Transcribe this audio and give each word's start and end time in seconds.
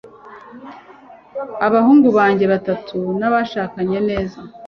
abahungu 1.67 2.07
banjye 2.17 2.45
batatu 2.53 2.97
nashakanye 3.19 3.97
neza 4.09 4.39